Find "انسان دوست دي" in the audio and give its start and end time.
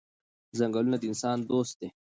1.11-1.89